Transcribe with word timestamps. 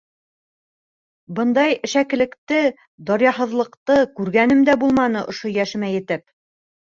Бындай 1.39 1.75
әшәкелекте, 1.87 2.61
даръяһыҙлыҡты 3.09 3.99
күргәнем 4.21 4.65
дә 4.71 4.77
булманы 4.85 5.23
ошо 5.35 5.53
йәшемә 5.53 5.93
етеп. 5.99 6.27